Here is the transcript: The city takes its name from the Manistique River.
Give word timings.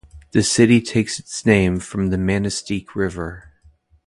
The 0.31 0.41
city 0.41 0.81
takes 0.81 1.19
its 1.19 1.45
name 1.45 1.79
from 1.79 2.07
the 2.09 2.17
Manistique 2.17 2.95
River. 2.95 3.51